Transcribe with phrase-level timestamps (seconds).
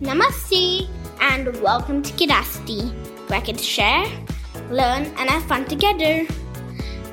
[0.00, 0.90] Namaste
[1.22, 2.92] and welcome to Kidacity,
[3.30, 4.04] where kids share,
[4.68, 6.26] learn, and have fun together.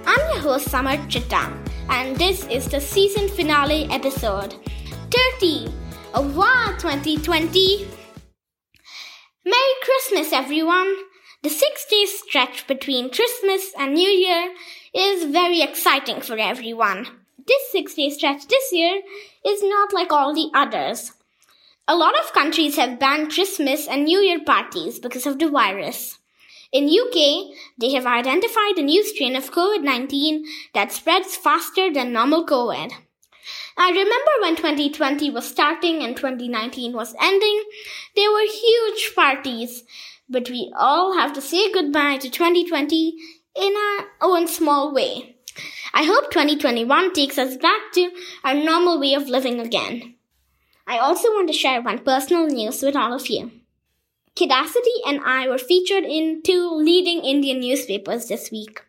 [0.05, 1.50] I'm your host Samar Chitta,
[1.88, 4.55] and this is the season finale episode
[5.39, 5.71] 30
[6.14, 7.88] of WA 2020.
[9.45, 10.93] Merry Christmas, everyone!
[11.41, 14.54] The six day stretch between Christmas and New Year
[14.93, 17.07] is very exciting for everyone.
[17.47, 19.02] This six day stretch this year
[19.45, 21.13] is not like all the others.
[21.86, 26.17] A lot of countries have banned Christmas and New Year parties because of the virus.
[26.71, 32.45] In UK, they have identified a new strain of COVID-19 that spreads faster than normal
[32.45, 32.94] COVID.
[33.75, 37.63] I remember when 2020 was starting and 2019 was ending,
[38.16, 39.84] there were huge parties,
[40.30, 43.13] but we all have to say goodbye to 2020
[43.55, 45.36] in our own small way.
[45.94, 48.09] I hope 2021 takes us back to
[48.45, 50.16] our normal way of living again.
[50.86, 53.52] I also want to share one personal news with all of you.
[54.36, 58.81] Kidacity and I were featured in two leading Indian newspapers this week.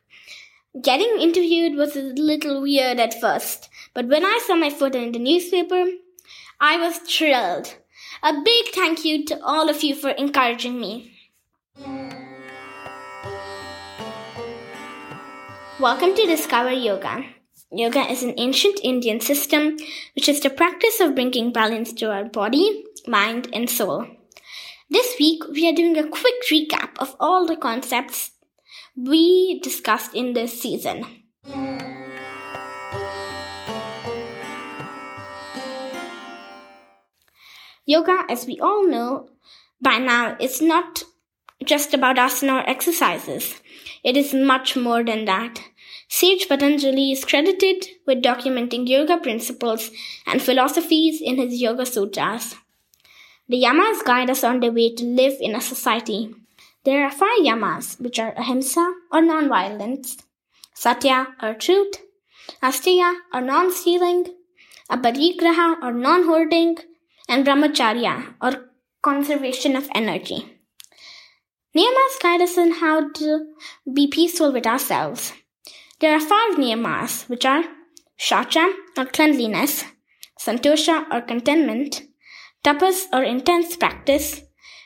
[0.83, 5.12] Getting interviewed was a little weird at first, but when I saw my photo in
[5.12, 5.84] the newspaper,
[6.61, 7.77] I was thrilled.
[8.25, 11.12] A big thank you to all of you for encouraging me.
[15.79, 17.25] Welcome to Discover Yoga.
[17.77, 19.77] Yoga is an ancient Indian system
[20.14, 24.06] which is the practice of bringing balance to our body, mind, and soul.
[24.89, 28.30] This week, we are doing a quick recap of all the concepts
[28.97, 31.05] we discussed in this season.
[37.86, 39.30] Yoga, as we all know
[39.83, 41.02] by now, is not
[41.64, 43.61] just about asana or exercises.
[44.05, 45.58] It is much more than that.
[46.08, 49.91] Sage Patanjali is credited with documenting yoga principles
[50.27, 52.56] and philosophies in his Yoga Sutras.
[53.48, 56.34] The yamas guide us on the way to live in a society.
[56.84, 60.18] There are five yamas, which are ahimsa or non-violence,
[60.74, 61.96] satya or truth,
[62.62, 64.34] asteya or non-stealing,
[64.90, 66.79] aparigraha or non-hoarding,
[67.29, 68.70] and brahmacharya or
[69.02, 70.58] conservation of energy.
[71.74, 73.46] Niyamas guide us on how to
[73.92, 75.33] be peaceful with ourselves.
[76.05, 77.65] There are five niyamas, which are
[78.19, 79.85] shaucha or cleanliness,
[80.39, 82.03] santosha or contentment,
[82.63, 84.42] tapas or intense practice,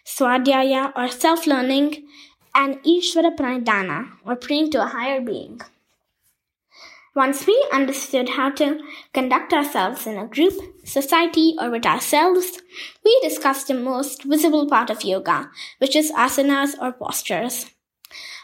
[0.06, 2.06] swadhyaya or self-learning,
[2.55, 5.61] and Ishvara Pranidhana or praying to a higher being.
[7.17, 8.79] Once we understood how to
[9.12, 10.55] conduct ourselves in a group,
[10.85, 12.62] society, or with ourselves,
[13.05, 17.67] we discussed the most visible part of yoga, which is asanas or postures.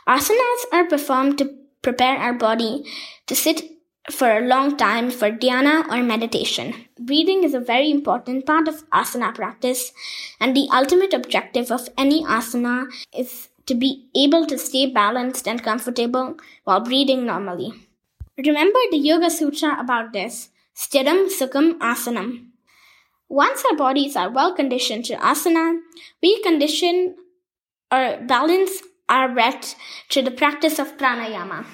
[0.09, 2.85] Asanas are performed to prepare our body
[3.29, 3.63] to sit
[4.11, 6.75] for a long time for dhyana or meditation.
[6.99, 9.93] Breathing is a very important part of asana practice,
[10.41, 12.87] and the ultimate objective of any asana
[13.17, 17.73] is to be able to stay balanced and comfortable while breathing normally.
[18.37, 22.49] Remember the Yoga Sutra about this Sthiram Sukham Asanam.
[23.29, 25.79] Once our bodies are well conditioned to asana,
[26.23, 27.15] we condition
[27.91, 29.75] or balance our breath
[30.11, 31.67] through the practice of pranayama.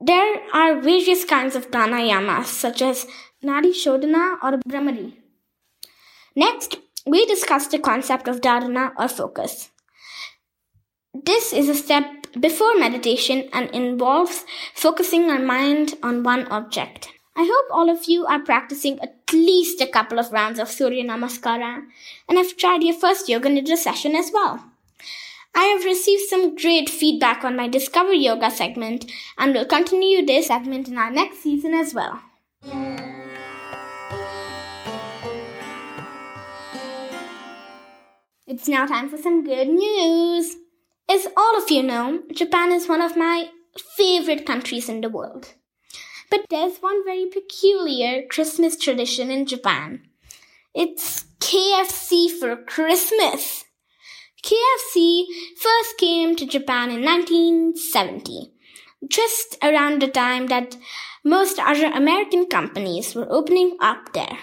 [0.00, 3.06] There are various kinds of pranayamas, such as
[3.42, 5.14] Nadi Shodhana or Bhramari.
[6.34, 6.76] Next,
[7.06, 9.70] we discuss the concept of dharana or focus.
[11.14, 12.04] This is a step
[12.38, 14.44] before meditation and involves
[14.74, 17.08] focusing our mind on one object.
[17.34, 21.04] I hope all of you are practicing at least a couple of rounds of Surya
[21.04, 21.84] Namaskara
[22.28, 24.75] and have tried your first Yoga Nidra session as well.
[25.58, 30.48] I have received some great feedback on my Discover Yoga segment and will continue this
[30.48, 32.20] segment in our next season as well.
[38.46, 40.56] It's now time for some good news.
[41.08, 43.48] As all of you know, Japan is one of my
[43.96, 45.54] favorite countries in the world.
[46.30, 50.02] But there's one very peculiar Christmas tradition in Japan.
[50.74, 53.65] It's KFC for Christmas.
[54.46, 55.24] KFC
[55.56, 58.52] first came to Japan in 1970,
[59.08, 60.76] just around the time that
[61.24, 64.38] most other American companies were opening up there.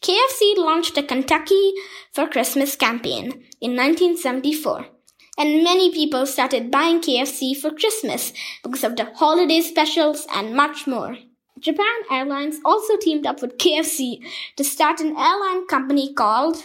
[0.00, 1.72] KFC launched the Kentucky
[2.12, 3.26] for Christmas campaign
[3.60, 4.86] in 1974,
[5.38, 8.32] and many people started buying KFC for Christmas
[8.64, 11.16] because of the holiday specials and much more.
[11.60, 14.18] Japan Airlines also teamed up with KFC
[14.56, 16.56] to start an airline company called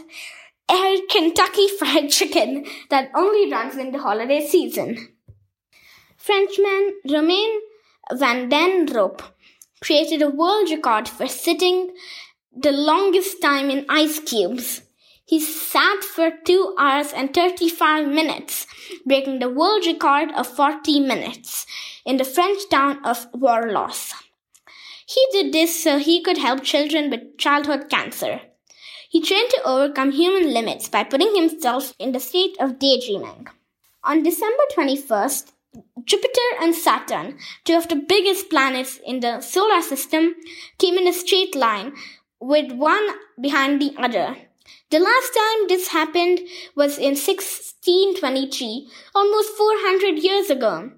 [0.70, 5.16] Air Kentucky Fried Chicken that only runs in the holiday season.
[6.18, 7.62] Frenchman Romain
[8.12, 9.22] Vandendorpe
[9.82, 11.94] created a world record for sitting
[12.54, 14.82] the longest time in ice cubes.
[15.26, 18.66] He sat for 2 hours and 35 minutes,
[19.06, 21.66] breaking the world record of 40 minutes
[22.06, 24.14] in the French town of Worlos.
[25.06, 28.42] He did this so he could help children with childhood cancer.
[29.10, 33.48] He trained to overcome human limits by putting himself in the state of daydreaming.
[34.04, 35.52] On December 21st,
[36.06, 40.36] Jupiter and Saturn, two of the biggest planets in the solar system,
[40.78, 41.94] came in a straight line
[42.40, 43.08] with one
[43.40, 44.38] behind the other.
[44.90, 46.40] The last time this happened
[46.76, 50.92] was in 1623, almost 400 years ago.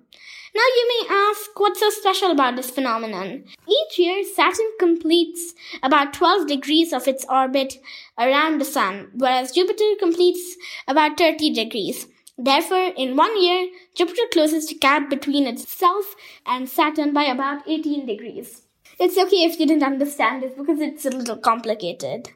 [0.56, 3.44] Now you may ask what's so special about this phenomenon.
[3.68, 5.54] Each year, Saturn completes
[5.84, 7.76] about 12 degrees of its orbit
[8.18, 10.58] around the Sun, whereas Jupiter completes
[10.88, 12.08] about 30 degrees.
[12.38, 16.16] Therefore, in one year, Jupiter closes the gap between itself
[16.46, 18.64] and Saturn by about 18 degrees.
[19.00, 22.30] It's okay if you didn't understand this because it's a little complicated.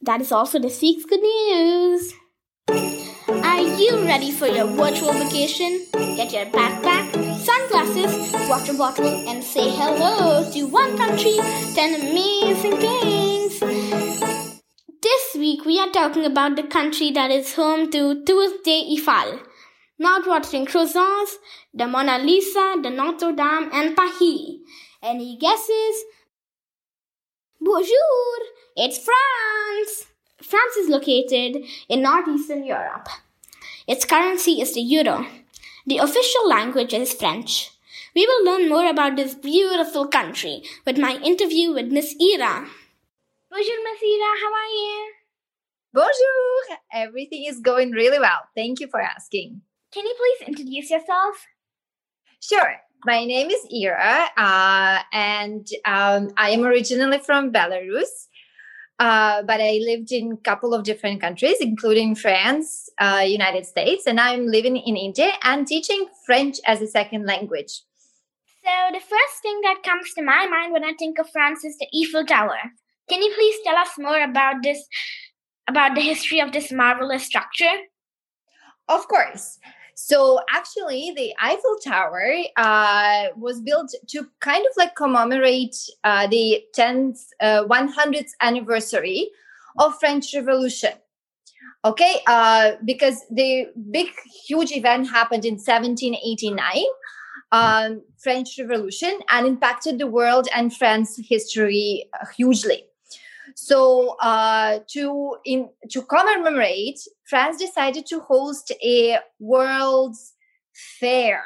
[0.00, 2.14] That is all for this week's good news.
[2.70, 5.84] Are you ready for your virtual vacation?
[5.92, 11.36] Get your backpack, sunglasses, water bottle, and say hello to one country,
[11.74, 13.60] ten amazing things.
[15.06, 19.40] This week we are talking about the country that is home to Tour Eiffel,
[19.98, 21.36] mouth-watering croissants,
[21.72, 24.58] the Mona Lisa, the Notre Dame, and Paris.
[25.02, 26.04] Any guesses?
[27.60, 28.38] Bonjour!
[28.76, 30.04] It's France!
[30.42, 33.08] France is located in northeastern Europe.
[33.86, 35.26] Its currency is the euro.
[35.88, 37.70] The official language is French.
[38.14, 42.68] We will learn more about this beautiful country with my interview with Miss Ira.
[43.50, 44.30] Bonjour, Miss Ira.
[44.36, 45.12] How are you?
[45.94, 46.78] Bonjour.
[46.92, 48.40] Everything is going really well.
[48.54, 49.62] Thank you for asking.
[49.90, 51.46] Can you please introduce yourself?
[52.38, 52.74] Sure.
[53.06, 58.27] My name is Ira, uh, and um, I am originally from Belarus.
[58.98, 64.06] Uh, but I lived in a couple of different countries, including France, uh, United States,
[64.06, 67.82] and I'm living in India and teaching French as a second language.
[68.64, 71.78] So, the first thing that comes to my mind when I think of France is
[71.78, 72.58] the Eiffel Tower.
[73.08, 74.84] Can you please tell us more about this,
[75.68, 77.86] about the history of this marvelous structure?
[78.88, 79.58] Of course.
[80.00, 85.74] So actually, the Eiffel Tower uh, was built to kind of like commemorate
[86.04, 89.28] uh, the 10th, uh, 100th anniversary
[89.76, 90.92] of French Revolution.
[91.84, 94.10] Okay, uh, because the big,
[94.46, 96.84] huge event happened in 1789,
[97.50, 102.84] um, French Revolution, and impacted the world and France history hugely.
[103.60, 110.34] So uh, to in to commemorate, France decided to host a World's
[111.00, 111.42] Fair,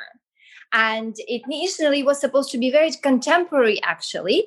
[0.74, 4.46] and it initially was supposed to be very contemporary, actually.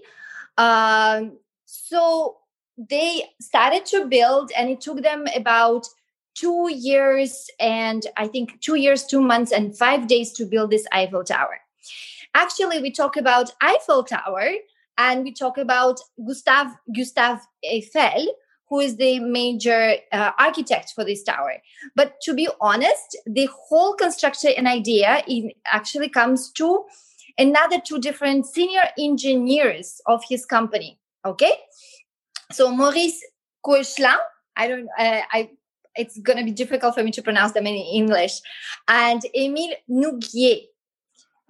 [0.59, 2.37] Um, so
[2.77, 5.87] they started to build, and it took them about
[6.35, 10.85] two years and I think two years, two months, and five days to build this
[10.91, 11.57] Eiffel Tower.
[12.35, 14.51] Actually, we talk about Eiffel Tower
[14.97, 18.27] and we talk about Gustave Gustave Eiffel,
[18.69, 21.53] who is the major uh, architect for this tower.
[21.95, 25.23] But to be honest, the whole construction and idea
[25.65, 26.85] actually comes to
[27.37, 30.99] another two different senior engineers of his company.
[31.25, 31.53] Okay,
[32.51, 33.19] so Maurice
[33.65, 34.17] Koechlin,
[34.55, 35.51] I don't, uh, I.
[35.97, 38.41] It's going to be difficult for me to pronounce them in English,
[38.87, 40.63] and Émile Nouguier.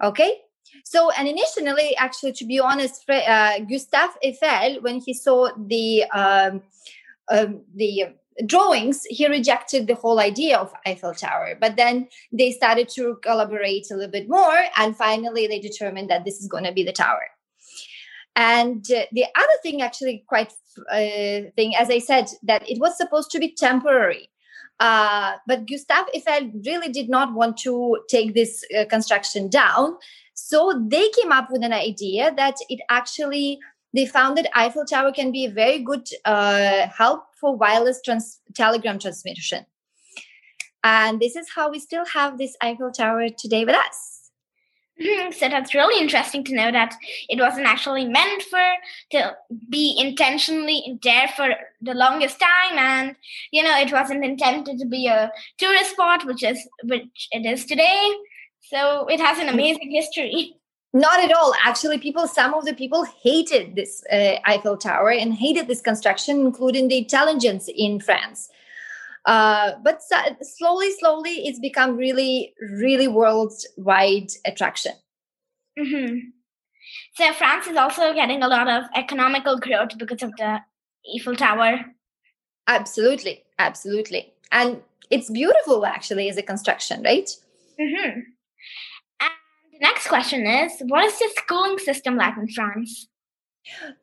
[0.00, 0.38] Okay,
[0.84, 6.62] so, and initially, actually, to be honest, uh, Gustave Eiffel, when he saw the um,
[7.28, 8.14] um, the
[8.44, 11.56] drawings, he rejected the whole idea of Eiffel Tower.
[11.60, 16.24] But then they started to collaborate a little bit more, and finally, they determined that
[16.24, 17.28] this is going to be the tower.
[18.36, 20.52] And uh, the other thing, actually, quite
[20.90, 24.28] uh, thing, as I said, that it was supposed to be temporary.
[24.78, 29.96] Uh, but Gustave Eiffel really did not want to take this uh, construction down.
[30.34, 33.58] So they came up with an idea that it actually
[33.94, 38.40] they found that Eiffel Tower can be a very good uh, help for wireless trans-
[38.54, 39.64] telegram transmission.
[40.84, 44.15] And this is how we still have this Eiffel Tower today with us.
[45.00, 45.32] Mm-hmm.
[45.38, 46.94] So that's really interesting to know that
[47.28, 48.64] it wasn't actually meant for
[49.10, 49.36] to
[49.68, 53.16] be intentionally there for the longest time, and
[53.50, 57.66] you know it wasn't intended to be a tourist spot, which is which it is
[57.66, 58.14] today.
[58.62, 60.54] So it has an amazing history.
[60.92, 61.52] Not at all.
[61.62, 66.40] Actually, people, some of the people hated this uh, Eiffel Tower and hated this construction,
[66.40, 68.48] including the intelligence in France.
[69.26, 70.00] Uh, but
[70.42, 74.92] slowly, slowly, it's become really, really worldwide attraction.
[75.76, 76.18] Mm-hmm.
[77.16, 80.60] So France is also getting a lot of economical growth because of the
[81.14, 81.80] Eiffel Tower.
[82.68, 84.80] Absolutely, absolutely, and
[85.10, 87.28] it's beautiful actually as a construction, right?
[87.80, 88.20] Mm-hmm.
[89.20, 89.32] And
[89.72, 93.08] the next question is, what is the schooling system like in France?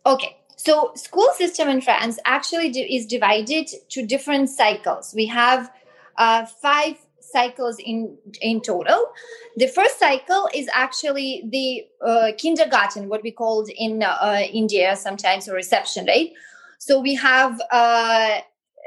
[0.06, 5.13] Okay, so school system in France actually is divided to different cycles.
[5.13, 5.70] We have
[6.17, 9.12] uh, five cycles in in total.
[9.58, 15.48] The first cycle is actually the uh, kindergarten, what we called in uh, India sometimes
[15.48, 16.32] a reception, right?
[16.79, 18.39] So we have uh,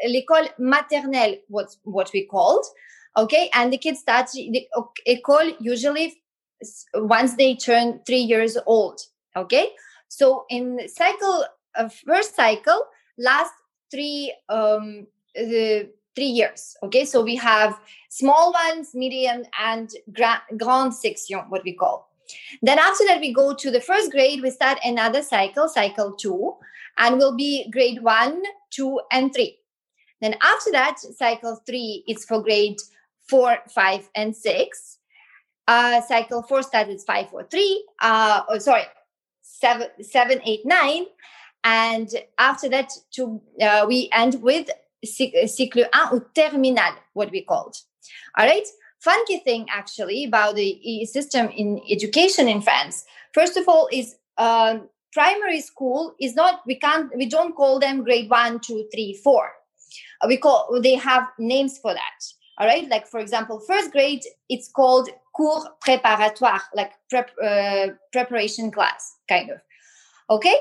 [0.08, 2.64] l'école maternelle, what what we called,
[3.18, 4.66] okay, and the kids start the
[5.06, 6.14] école usually
[6.94, 9.00] once they turn three years old,
[9.36, 9.68] okay.
[10.08, 11.44] So in cycle
[12.06, 12.86] first cycle
[13.18, 13.52] last
[13.90, 16.76] three um, the three years.
[16.82, 17.78] Okay, so we have
[18.08, 22.08] small ones, medium, and gra- grand section, what we call.
[22.62, 24.42] Then after that, we go to the first grade.
[24.42, 26.54] We start another cycle, cycle two,
[26.98, 29.58] and will be grade one, two, and three.
[30.20, 32.78] Then after that, cycle three is for grade
[33.28, 34.98] four, five, and six.
[35.68, 37.84] Uh, cycle four starts five, four, three.
[38.00, 38.84] Uh, oh, sorry,
[39.42, 41.06] seven, seven, eight, nine,
[41.66, 42.08] and
[42.38, 44.70] after that, to uh, we end with
[45.04, 47.76] cycle 1 or terminal, what we called.
[48.38, 48.66] All right.
[49.00, 53.04] Funky thing actually about the system in education in France.
[53.34, 58.04] First of all, is um, primary school is not we can't we don't call them
[58.04, 59.50] grade one, two, three, four.
[60.22, 62.20] Uh, we call they have names for that.
[62.58, 62.88] All right.
[62.88, 69.50] Like for example, first grade it's called cours préparatoire, like prep uh, preparation class kind
[69.50, 69.58] of.
[70.30, 70.56] Okay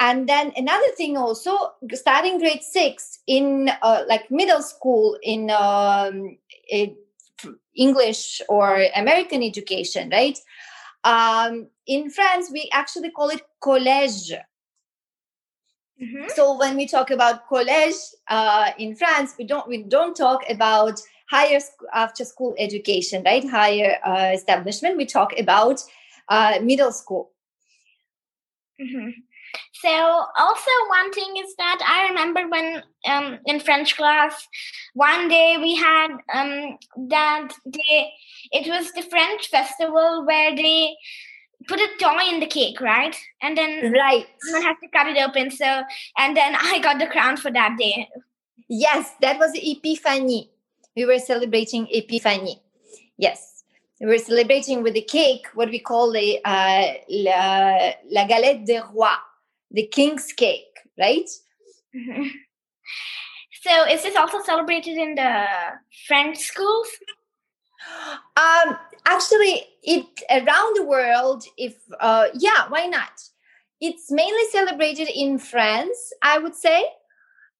[0.00, 1.56] and then another thing also
[1.92, 6.36] starting grade six in uh, like middle school in, um,
[7.76, 10.38] english or american education right?
[11.04, 14.32] Um, in france we actually call it collège.
[16.00, 16.28] Mm-hmm.
[16.28, 17.96] so when we talk about collège
[18.28, 21.00] uh, in france we don't we don't talk about
[21.30, 21.60] higher
[21.94, 23.48] after school education right?
[23.48, 24.96] Higher uh, establishment.
[24.96, 25.82] We talk about
[26.28, 27.30] uh, middle school.
[28.80, 29.10] Mm-hmm.
[29.74, 34.48] So also one thing is that I remember when um, in French class,
[34.94, 36.78] one day we had um,
[37.08, 38.12] that day.
[38.50, 40.96] It was the French festival where they
[41.68, 43.16] put a toy in the cake, right?
[43.42, 45.50] And then right, someone has to cut it open.
[45.50, 45.82] So
[46.18, 48.08] and then I got the crown for that day.
[48.68, 50.50] Yes, that was Epiphany.
[50.96, 52.60] We were celebrating Epiphany.
[53.16, 53.58] Yes
[54.00, 58.80] we were celebrating with the cake what we call the uh, la, la galette des
[58.94, 59.18] rois
[59.70, 61.28] the king's cake, right?
[61.94, 62.28] Mm-hmm.
[63.60, 65.44] So, is this also celebrated in the
[66.06, 66.88] French schools?
[68.36, 71.44] Um, actually, it around the world.
[71.56, 73.20] If uh, yeah, why not?
[73.80, 76.84] It's mainly celebrated in France, I would say,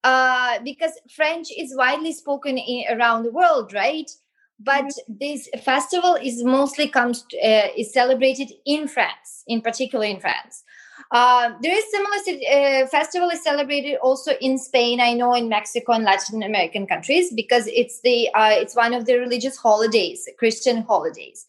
[0.04, 4.10] uh, because French is widely spoken in, around the world, right?
[4.58, 5.14] But mm-hmm.
[5.20, 10.64] this festival is mostly comes to, uh, is celebrated in France, in particular in France.
[11.10, 15.00] Uh, there is similar uh, festival is celebrated also in Spain.
[15.00, 19.06] I know in Mexico and Latin American countries because it's the uh, it's one of
[19.06, 21.46] the religious holidays, Christian holidays.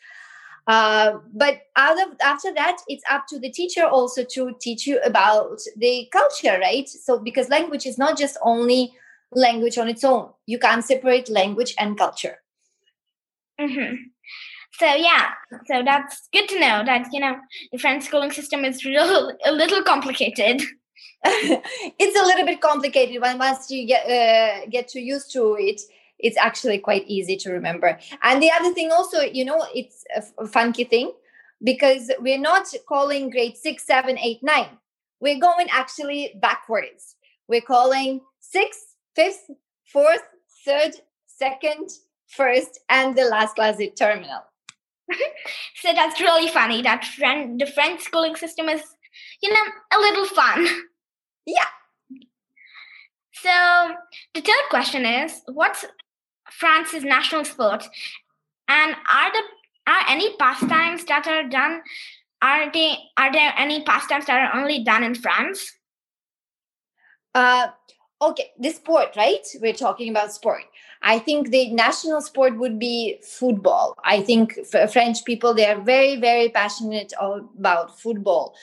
[0.65, 5.59] Uh, but of, after that, it's up to the teacher also to teach you about
[5.75, 6.87] the culture, right?
[6.87, 8.93] So because language is not just only
[9.31, 12.37] language on its own, you can't separate language and culture.
[13.59, 13.95] Mm-hmm.
[14.73, 15.31] So yeah,
[15.67, 17.37] so that's good to know that you know
[17.71, 20.61] the French schooling system is real a little complicated.
[21.23, 25.81] it's a little bit complicated, but once you get uh, get too used to it,
[26.19, 27.97] it's actually quite easy to remember.
[28.23, 30.03] And the other thing, also, you know, it's
[30.37, 31.11] a funky thing
[31.63, 34.77] because we're not calling grade six, seven, eight, nine.
[35.19, 37.15] We're going actually backwards.
[37.47, 39.49] We're calling sixth, fifth,
[39.91, 40.23] fourth,
[40.65, 40.91] third,
[41.25, 41.89] second,
[42.27, 44.43] first, and the last class terminal.
[45.75, 48.81] so that's really funny that friend, the French schooling system is,
[49.41, 50.67] you know, a little fun.
[51.45, 51.65] Yeah.
[53.31, 53.95] So
[54.35, 55.83] the third question is, what's
[56.51, 57.87] France's national sport?
[58.67, 59.41] And are the
[59.87, 61.81] are any pastimes that are done?
[62.41, 65.73] Are they are there any pastimes that are only done in France?
[67.33, 67.69] Uh,
[68.21, 69.45] okay, the sport, right?
[69.61, 70.63] We're talking about sport.
[71.01, 73.95] I think the national sport would be football.
[74.03, 74.59] I think
[74.91, 78.55] French people they are very very passionate about football.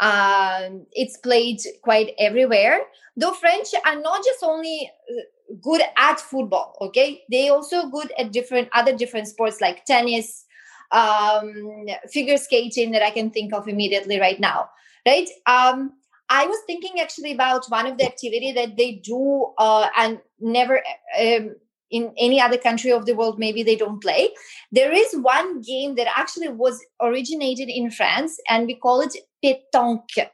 [0.00, 2.80] Um, it's played quite everywhere.
[3.16, 5.22] Though French are not just only uh,
[5.60, 10.46] good at football, okay, they also good at different other different sports like tennis,
[10.92, 14.70] um, figure skating that I can think of immediately right now,
[15.06, 15.28] right?
[15.46, 15.92] Um,
[16.32, 20.82] I was thinking actually about one of the activity that they do uh, and never
[21.20, 21.56] um,
[21.90, 24.30] in any other country of the world maybe they don't play.
[24.72, 30.30] There is one game that actually was originated in France and we call it pétanque.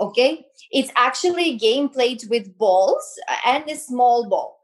[0.00, 3.04] Okay, it's actually a game played with balls
[3.44, 4.60] and a small ball.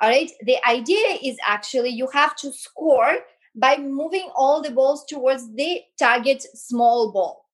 [0.00, 3.18] All right, the idea is actually you have to score
[3.56, 7.44] by moving all the balls towards the target small ball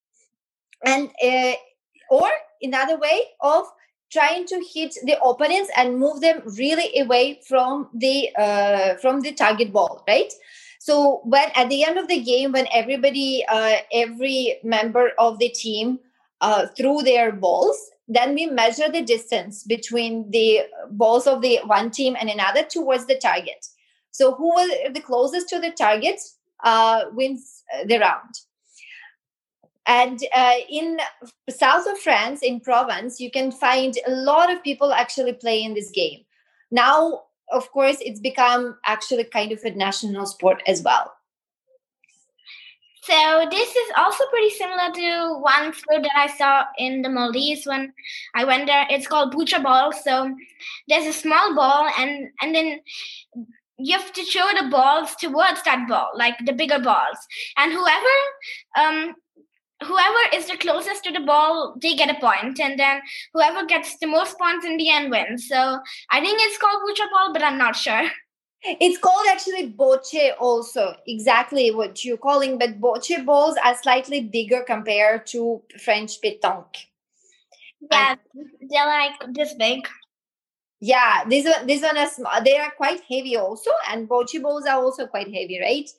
[0.85, 1.53] and uh,
[2.09, 2.29] or
[2.61, 3.65] another way of
[4.11, 9.33] trying to hit the opponents and move them really away from the uh, from the
[9.33, 10.31] target ball right?
[10.79, 15.49] So when at the end of the game when everybody uh, every member of the
[15.49, 15.99] team
[16.41, 20.61] uh, threw their balls then we measure the distance between the
[20.91, 23.65] balls of the one team and another towards the target.
[24.11, 26.21] So who was the closest to the target
[26.63, 28.33] uh, wins the round
[29.87, 30.99] and uh, in
[31.49, 35.89] south of France, in Provence, you can find a lot of people actually playing this
[35.91, 36.25] game.
[36.71, 41.13] Now, of course, it's become actually kind of a national sport as well.
[43.03, 47.65] So this is also pretty similar to one sport that I saw in the Maldives
[47.65, 47.93] when
[48.35, 48.85] I went there.
[48.89, 49.93] It's called bocce ball.
[49.93, 50.35] So
[50.89, 52.81] there's a small ball, and and then
[53.77, 57.17] you have to throw the balls towards that ball, like the bigger balls,
[57.55, 58.15] and whoever
[58.77, 59.15] um
[59.83, 62.99] whoever is the closest to the ball they get a point and then
[63.33, 65.47] whoever gets the most points in the end wins.
[65.47, 65.79] So
[66.09, 68.09] i think it's called bocce ball but i'm not sure.
[68.63, 74.63] It's called actually bocce also exactly what you're calling but bocce balls are slightly bigger
[74.63, 76.87] compared to french pétanque.
[77.91, 78.19] Yeah and,
[78.69, 79.87] they're like this big.
[80.79, 84.65] Yeah this one this one is small they are quite heavy also and bocce balls
[84.65, 85.89] are also quite heavy right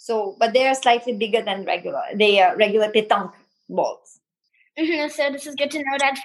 [0.00, 2.00] so, but they are slightly bigger than regular.
[2.14, 3.34] They are regular pétanque
[3.68, 4.18] balls.
[4.78, 5.10] Mm-hmm.
[5.10, 6.18] So this is good to know that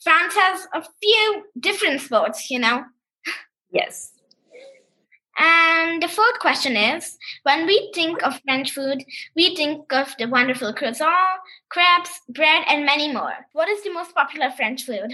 [0.00, 2.48] France has a few different sports.
[2.52, 2.84] You know.
[3.72, 4.12] Yes.
[5.38, 10.26] And the fourth question is when we think of French food, we think of the
[10.26, 13.34] wonderful croissant, crepes, bread, and many more.
[13.54, 15.12] What is the most popular French food?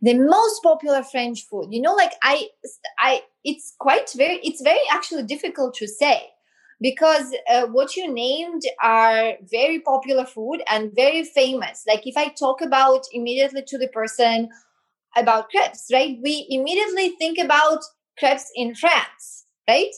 [0.00, 2.48] The most popular French food, you know, like I,
[2.98, 6.32] I, it's quite very, it's very actually difficult to say
[6.82, 11.84] because uh, what you named are very popular food and very famous.
[11.86, 14.48] Like if i talk about immediately to the person
[15.16, 17.80] about crepes right we immediately think about
[18.18, 19.92] crepes in france right?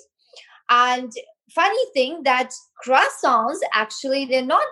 [0.70, 1.12] And
[1.54, 2.52] funny thing that
[2.86, 4.66] croissants actually they're not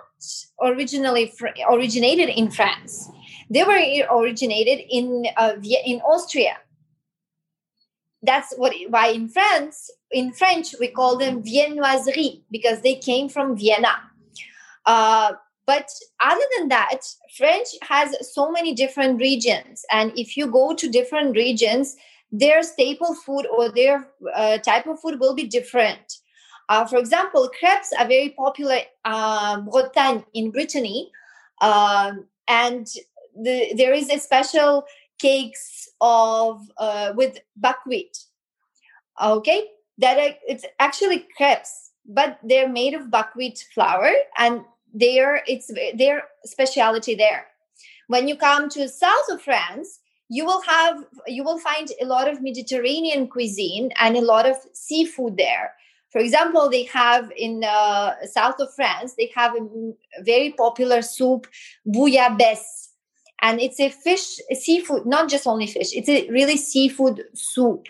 [0.61, 3.09] originally fr- originated in france.
[3.49, 3.79] They were
[4.11, 5.53] originated in uh,
[5.85, 6.57] in austria
[8.23, 13.57] that's what why in France, in French, we call them viennoiserie because they came from
[13.57, 13.95] Vienna.
[14.85, 15.33] Uh,
[15.65, 16.99] but other than that,
[17.37, 21.95] French has so many different regions, and if you go to different regions,
[22.31, 26.17] their staple food or their uh, type of food will be different.
[26.69, 31.11] Uh, for example, crepes are very popular uh, Bretagne in Brittany,
[31.61, 32.87] um, and
[33.35, 34.85] the, there is a special
[35.23, 38.15] cakes of uh, with buckwheat.
[39.21, 39.61] Okay?
[39.99, 44.61] That are, it's actually crepes but they're made of buckwheat flour and
[44.93, 47.47] they're it's their specialty there.
[48.07, 52.27] When you come to south of france you will have you will find a lot
[52.27, 55.73] of mediterranean cuisine and a lot of seafood there.
[56.11, 61.47] For example they have in uh, south of france they have a very popular soup
[61.87, 62.89] bouillabaisse
[63.43, 67.87] and it's a fish a seafood not just only fish it's a really seafood soup.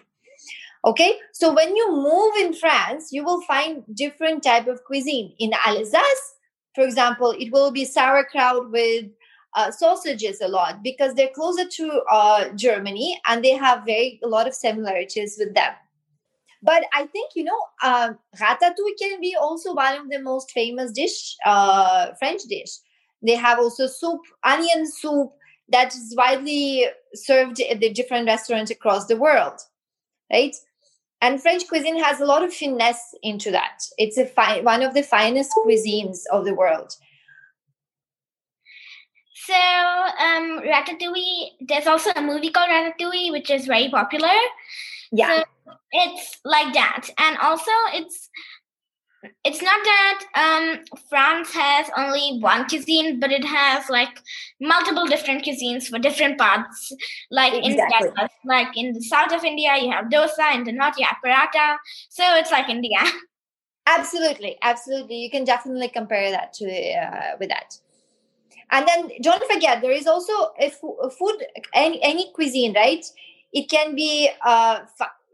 [0.86, 1.16] Okay?
[1.32, 5.34] So when you move in france you will find different type of cuisine.
[5.40, 6.26] In alsace
[6.76, 9.06] for example it will be sauerkraut with
[9.56, 14.28] uh, sausages a lot because they're closer to uh, germany and they have very a
[14.28, 15.74] lot of similarities with them.
[16.64, 20.92] But i think you know uh, ratatouille can be also one of the most famous
[20.92, 22.74] dish uh, french dish.
[23.22, 25.32] They have also soup onion soup
[25.70, 29.60] that is widely served at the different restaurants across the world
[30.32, 30.56] right?
[31.22, 33.80] And french cuisine has a lot of finesse into that.
[33.98, 36.94] It's a fi- one of the finest cuisines of the world.
[39.46, 44.36] So um ratatouille there's also a movie called ratatouille which is very popular.
[45.12, 45.44] Yeah.
[45.66, 47.10] So it's like that.
[47.18, 48.30] And also it's
[49.44, 54.22] it's not that um, France has only one cuisine, but it has like
[54.60, 56.94] multiple different cuisines for different parts.
[57.32, 58.10] Like exactly.
[58.10, 61.18] India, like in the south of India, you have dosa, in the north you have
[61.24, 61.78] paratha.
[62.10, 63.00] So it's like India.
[63.86, 65.18] Absolutely, absolutely.
[65.18, 67.78] You can definitely compare that to uh, with that.
[68.72, 73.06] and then don't forget there is also a, a food any, any cuisine right
[73.52, 74.80] it can be uh,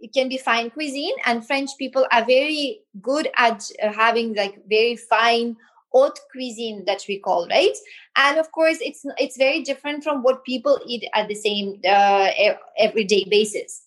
[0.01, 4.57] it can be fine cuisine and french people are very good at uh, having like
[4.67, 5.55] very fine
[5.91, 7.75] haute cuisine that we call right?
[8.15, 12.29] And of course it's it's very different from what people eat at the same uh,
[12.77, 13.83] everyday basis.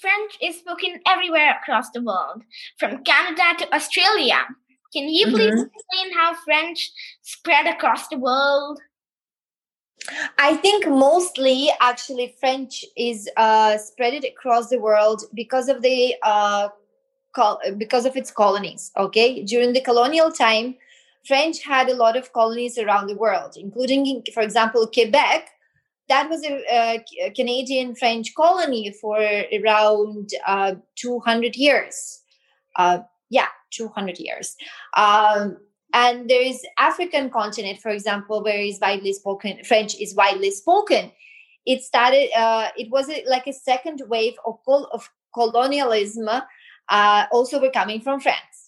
[0.00, 2.42] French is spoken everywhere across the world
[2.78, 4.40] from canada to australia.
[4.92, 5.74] Can you please mm-hmm.
[5.74, 6.90] explain how french
[7.22, 8.80] spread across the world
[10.38, 16.68] I think mostly actually French is uh, spread across the world because of the uh,
[17.34, 18.90] col- because of its colonies.
[18.96, 20.76] Okay, during the colonial time,
[21.26, 25.48] French had a lot of colonies around the world, including, for example, Quebec.
[26.08, 32.20] That was a, a Canadian French colony for around uh, 200 years.
[32.76, 32.98] Uh,
[33.30, 34.54] yeah, 200 years.
[34.96, 35.56] Um,
[35.94, 41.10] and there is African continent, for example, where is widely spoken French is widely spoken.
[41.64, 42.28] It started.
[42.36, 46.28] Uh, it was like a second wave of, col- of colonialism,
[46.90, 48.64] uh, also were coming from France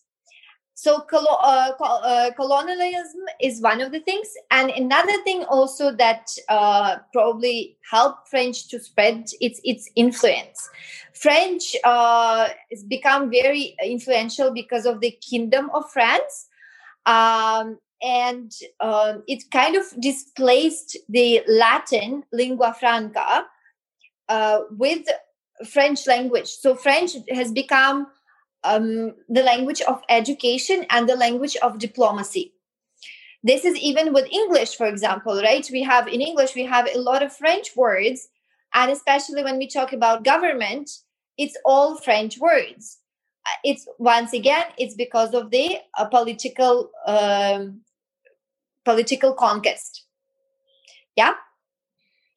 [0.77, 6.29] so colo- uh, uh, colonialism is one of the things and another thing also that
[6.51, 10.69] uh, probably helped french to spread its its influence
[11.15, 16.46] french uh, has become very influential because of the kingdom of france
[17.07, 23.47] um, and um, it kind of displaced the latin lingua franca
[24.29, 25.07] uh, with
[25.65, 26.49] french language.
[26.49, 28.09] So french has become
[28.65, 32.53] um, the language of education and the language of diplomacy.
[33.43, 35.67] This is even with english for example right?
[35.73, 38.29] We have in english we have a lot of french words
[38.75, 40.91] and especially when we talk about government
[41.39, 42.99] it's all french words
[43.65, 47.81] it's once again it's because of the uh, political um,
[48.85, 50.05] political conquest.
[51.17, 51.35] Yeah?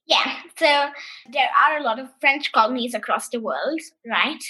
[0.06, 0.90] Yeah so
[1.32, 4.44] there are a lot of french colonies across the world right?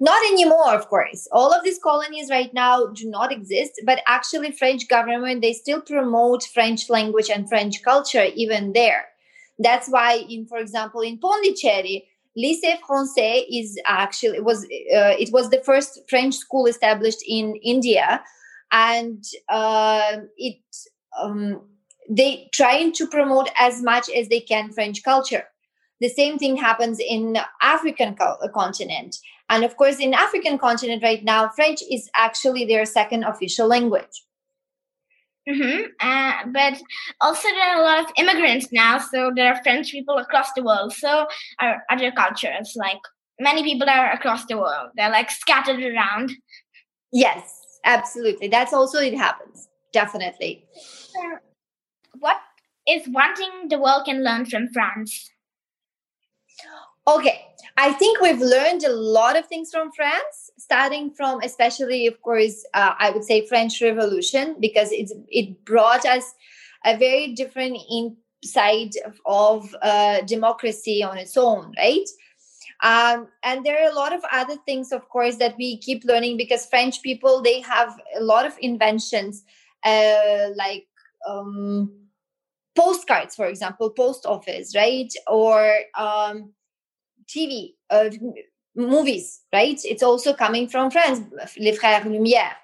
[0.00, 1.26] Not anymore of course.
[1.32, 5.80] All of these colonies right now do not exist but actually french government they still
[5.80, 9.06] promote french language and french culture even there.
[9.58, 15.30] That's why in for example in pondicherry lycée français is actually it was uh, it
[15.32, 18.22] was the first french school established in india.
[18.70, 20.60] And uh, it
[21.18, 21.62] um,
[22.08, 25.44] they trying to promote as much as they can french culture.
[26.00, 29.16] The same thing happens in african co- continent.
[29.50, 34.24] And of course, in African continent right now, French is actually their second official language.
[35.48, 35.82] Mm-hmm.
[36.00, 36.78] Uh, but
[37.20, 40.62] also there are a lot of immigrants now, so there are French people across the
[40.62, 40.92] world.
[40.92, 41.26] So
[41.60, 43.00] are other cultures, like
[43.40, 44.90] many people are across the world.
[44.96, 46.32] They're like scattered around.
[47.12, 47.50] Yes,
[47.84, 48.48] absolutely.
[48.48, 49.68] That's also it happens.
[49.92, 50.66] Definitely.
[51.18, 51.36] Uh,
[52.18, 52.36] what
[52.86, 55.30] is one thing the world can learn from France?
[57.06, 57.40] Okay,
[57.78, 62.66] I think we've learned a lot of things from France, starting from especially, of course,
[62.74, 66.34] uh, I would say French Revolution, because it's it brought us
[66.84, 67.78] a very different
[69.04, 72.08] of, of uh, democracy on its own, right?
[72.82, 76.36] Um, and there are a lot of other things, of course, that we keep learning
[76.36, 79.42] because French people they have a lot of inventions,
[79.84, 80.86] uh, like
[81.26, 81.92] um,
[82.76, 86.52] postcards, for example, post office, right, or um,
[87.26, 88.10] TV, uh,
[88.78, 89.78] movies, right?
[89.84, 91.20] It's also coming from France,
[91.58, 92.54] Les Frères Lumière.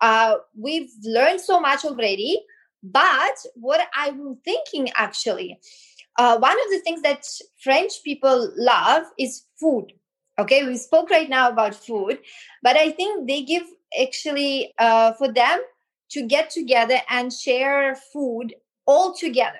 [0.00, 2.38] Uh, we've learned so much already,
[2.82, 5.58] but what I'm thinking actually,
[6.18, 7.24] uh, one of the things that
[7.62, 9.92] French people love is food.
[10.38, 12.18] Okay, we spoke right now about food,
[12.62, 13.64] but I think they give
[13.98, 15.60] actually uh, for them
[16.10, 18.54] to get together and share food
[18.86, 19.58] all together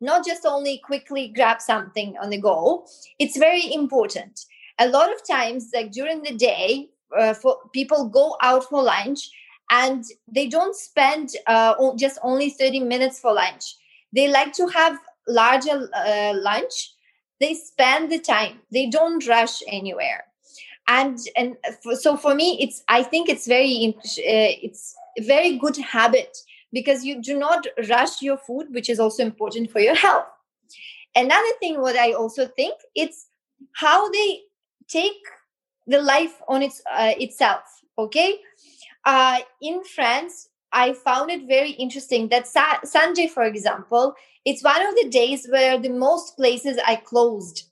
[0.00, 2.84] not just only quickly grab something on the go
[3.18, 4.44] it's very important
[4.78, 9.30] a lot of times like during the day uh, for people go out for lunch
[9.70, 13.76] and they don't spend uh, just only 30 minutes for lunch.
[14.12, 16.92] They like to have larger uh, lunch.
[17.40, 18.60] They spend the time.
[18.72, 20.24] They don't rush anywhere.
[20.86, 25.56] And and for, so for me it's i think it's very uh, it's a very
[25.56, 26.36] good habit
[26.74, 30.26] because you do not rush your food which is also important for your health.
[31.16, 33.28] Another thing what i also think it's
[33.72, 34.40] how they
[34.94, 35.22] take
[35.86, 37.64] the life on its uh, itself
[37.98, 38.30] okay?
[39.04, 44.86] Uh, in france i found it very interesting that Sa- sunday for example it's one
[44.86, 47.64] of the days where the most places are closed.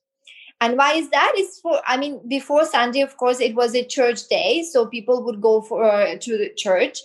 [0.61, 1.33] And why is that?
[1.37, 5.25] Is for i mean before sunday of course it was a church day so people
[5.25, 6.99] would go for uh, to the church.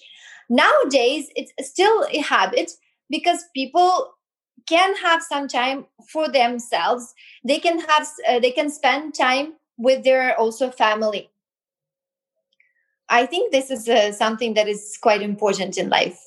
[0.50, 2.72] Nowadays, it's still a habit
[3.10, 4.14] because people
[4.68, 7.14] can have some time for themselves.
[7.44, 11.30] They can have uh, they can spend time with their also family
[13.10, 16.20] i think this is uh, something that is quite important in life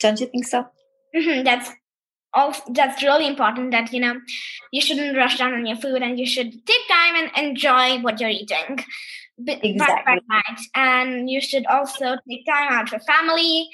[0.00, 0.66] don't you think so
[1.14, 1.70] mm-hmm, that's
[2.34, 4.14] also that's really important that you know
[4.70, 8.20] you shouldn't rush down on your food and you should take time and enjoy what
[8.20, 8.84] you're eating
[9.46, 10.20] exactly.
[10.30, 10.60] Right.
[10.74, 13.68] And you should also take time out for family.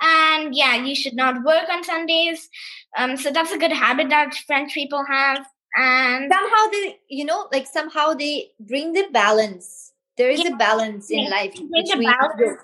[0.00, 2.48] And yeah, you should not work on Sundays.
[2.96, 5.44] Um, so that's a good habit that French people have.
[5.76, 9.92] And somehow they, you know, like somehow they bring the balance.
[10.16, 10.50] There is yeah.
[10.50, 11.52] a balance in life.
[11.52, 12.62] Between balance.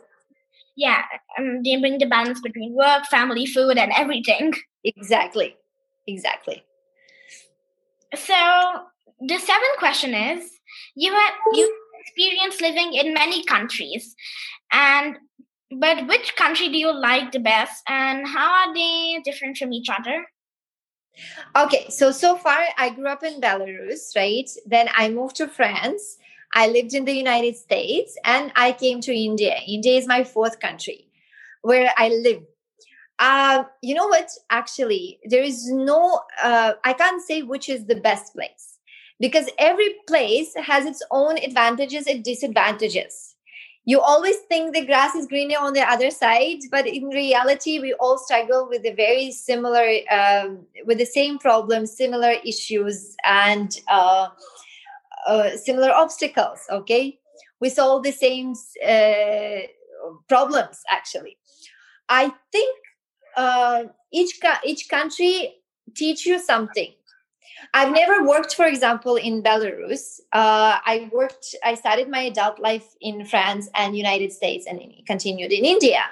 [0.76, 1.02] Yeah,
[1.38, 4.52] um, they bring the balance between work, family, food, and everything.
[4.84, 5.56] Exactly.
[6.06, 6.62] Exactly.
[8.14, 8.34] So
[9.20, 10.50] the seventh question is
[10.94, 14.14] you had you experience living in many countries
[14.70, 15.16] and
[15.78, 19.88] but which country do you like the best and how are they different from each
[19.88, 20.24] other
[21.56, 24.48] okay so so far i grew up in belarus right?
[24.66, 26.18] Then i moved to france.
[26.54, 29.56] I lived in the united states and i came to india.
[29.66, 31.08] India is my fourth country
[31.62, 32.42] where i live.
[33.18, 34.30] Uh, you know what?
[34.50, 38.78] Actually there is no uh, i can't say which is the best place
[39.20, 43.35] because every place has its own advantages and disadvantages.
[43.88, 47.94] You always think the grass is greener on the other side, but in reality, we
[47.94, 54.26] all struggle with the very similar, um, with the same problems, similar issues, and uh,
[55.28, 56.58] uh, similar obstacles.
[56.68, 57.20] Okay,
[57.60, 59.68] we solve the same uh,
[60.26, 60.82] problems.
[60.90, 61.38] Actually,
[62.08, 62.76] I think
[63.36, 65.54] uh, each each country
[65.94, 66.92] teach you something
[67.74, 70.20] I've never worked, for example, in Belarus.
[70.32, 75.52] Uh, I worked, I started my adult life in France and United States and continued
[75.52, 76.04] in India.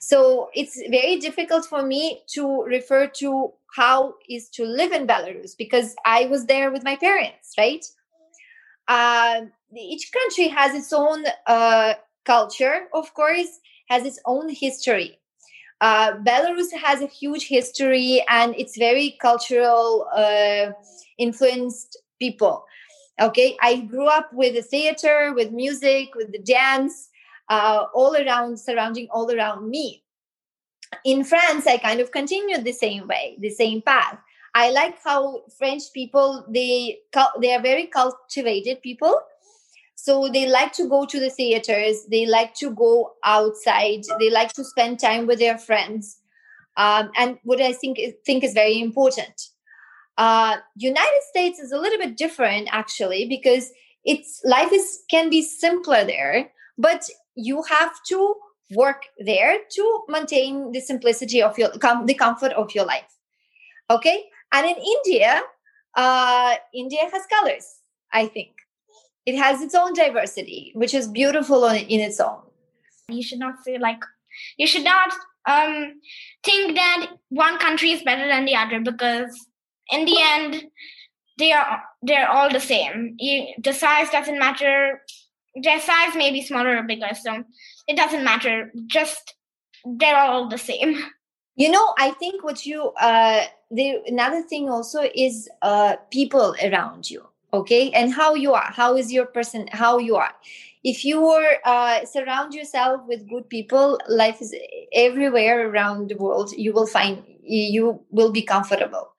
[0.00, 5.56] So it's very difficult for me to refer to how is to live in Belarus
[5.56, 7.84] because I was there with my parents, right?
[8.88, 9.42] Uh,
[9.76, 15.19] each country has its own uh, culture, of course, has its own history.
[15.80, 20.72] Uh, Belarus has a huge history and it's very cultural uh,
[21.18, 22.64] influenced people.
[23.20, 27.08] Okay, I grew up with the theater, with music, with the dance,
[27.48, 30.02] uh, all around, surrounding all around me.
[31.04, 34.18] In France, I kind of continued the same way, the same path.
[34.54, 36.98] I like how French people they
[37.40, 39.20] they are very cultivated people
[40.02, 44.52] so they like to go to the theaters they like to go outside they like
[44.52, 46.18] to spend time with their friends
[46.76, 49.48] um, and what i think think is very important.
[50.16, 53.70] Uh, united states is a little bit different actually because
[54.04, 58.34] it's life is can be simpler there but you have to
[58.70, 63.12] work there to maintain the simplicity of your com- the comfort of your life.
[63.90, 64.24] Okay?
[64.52, 65.42] And in india
[65.96, 67.66] uh, india has colors
[68.12, 68.50] i think
[69.26, 72.40] it has its own diversity which is beautiful in its own.
[73.08, 74.02] You should not feel like
[74.56, 75.12] you should not
[75.46, 76.00] um,
[76.44, 79.46] think that one country is better than the other because
[79.90, 80.64] in the end
[81.38, 83.16] they are they're all the same.
[83.18, 85.02] You, the size doesn't matter.
[85.60, 87.44] Their size may be smaller or bigger so
[87.88, 88.72] it doesn't matter.
[88.86, 89.34] Just
[89.84, 90.98] they're all the same.
[91.56, 97.10] You know i think what you uh the another thing also is uh people around
[97.10, 97.90] you okay?
[97.90, 100.32] And how you are how is your person how you are.
[100.82, 104.54] If you are uh, surround yourself with good people life is
[104.92, 109.12] everywhere around the world you will find you will be comfortable.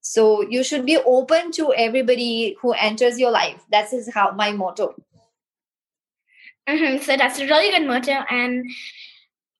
[0.00, 3.64] So you should be open to everybody who enters your life.
[3.70, 4.94] That is how my motto.
[6.68, 7.02] Mm-hmm.
[7.02, 8.70] so that's a really good motto and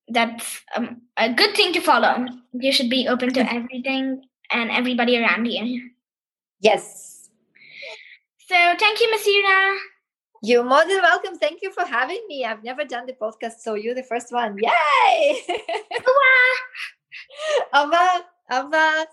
[0.07, 2.27] that's um, a good thing to follow.
[2.53, 3.57] You should be open to mm-hmm.
[3.57, 4.23] everything
[4.53, 5.91] and everybody around you.
[6.61, 7.12] Yes
[8.53, 9.79] so thank you, Miss Ira.
[10.43, 11.39] You're more than welcome.
[11.39, 12.45] Thank you for having me.
[12.45, 14.59] I've never done the podcast, so you're the first one.
[14.59, 15.43] Yay!
[17.73, 18.25] Au revoir.
[18.51, 19.07] Au revoir.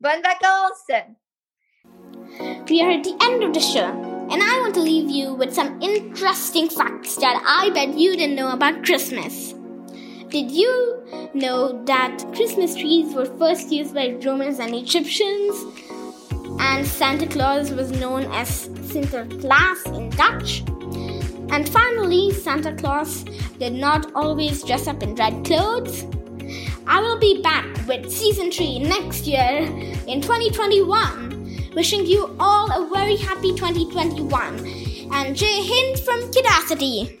[0.00, 1.16] Bonne vacances.
[2.70, 3.90] We are at the end of the show,
[4.30, 8.36] and I want to leave you with some interesting facts that I bet you didn't
[8.36, 9.54] know about Christmas.
[10.30, 11.02] Did you
[11.34, 15.87] know that Christmas trees were first used by Romans and Egyptians?
[16.58, 20.62] And Santa Claus was known as Sinterklaas in Dutch.
[21.50, 23.24] And finally, Santa Claus
[23.58, 26.04] did not always dress up in red clothes.
[26.86, 29.66] I will be back with season 3 next year
[30.06, 31.70] in 2021.
[31.74, 34.58] Wishing you all a very happy 2021.
[35.12, 37.18] And Jai Hind from Kidacity.